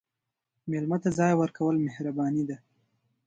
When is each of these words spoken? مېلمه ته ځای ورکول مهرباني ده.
مېلمه 0.71 0.97
ته 1.03 1.09
ځای 1.17 1.33
ورکول 1.37 1.75
مهرباني 1.85 2.43
ده. 2.49 2.57